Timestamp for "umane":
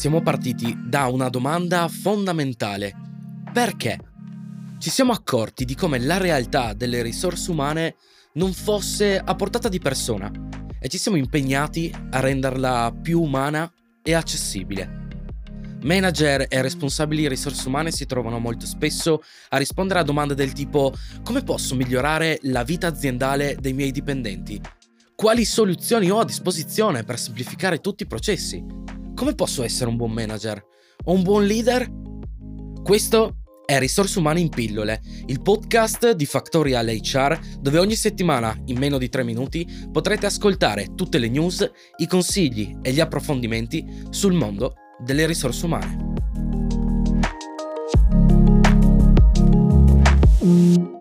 7.50-7.96, 17.68-17.90, 34.18-34.40, 45.66-46.09